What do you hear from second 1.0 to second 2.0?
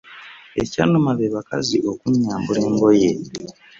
be bakazi